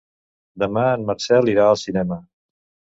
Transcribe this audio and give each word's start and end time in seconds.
Demà 0.63 0.85
en 0.95 1.05
Marcel 1.11 1.55
irà 1.55 1.69
al 1.69 1.81
cinema. 1.85 2.23